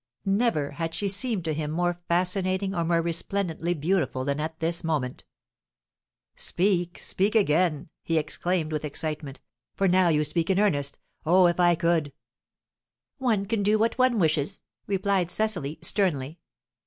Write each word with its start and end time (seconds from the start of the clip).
Never 0.25 0.71
had 0.71 0.95
she 0.95 1.07
seemed 1.07 1.45
to 1.45 1.53
him 1.53 1.69
more 1.69 2.01
fascinating, 2.07 2.73
or 2.73 2.83
more 2.83 3.03
resplendently 3.03 3.75
beautiful 3.75 4.25
than 4.25 4.39
at 4.39 4.59
this 4.59 4.83
moment. 4.83 5.25
"Speak, 6.35 6.97
speak 6.97 7.35
again!" 7.35 7.87
he 8.01 8.17
exclaimed, 8.17 8.71
with 8.71 8.83
excitement. 8.83 9.41
"For 9.75 9.87
now 9.87 10.09
you 10.09 10.23
speak 10.23 10.49
in 10.49 10.57
earnest. 10.57 10.97
Oh, 11.23 11.45
if 11.45 11.59
I 11.59 11.75
could" 11.75 12.13
"One 13.19 13.45
can 13.45 13.61
do 13.61 13.77
what 13.77 13.99
one 13.99 14.17
wishes," 14.17 14.63
replied 14.87 15.29
Cecily, 15.29 15.77
sternly. 15.83 16.39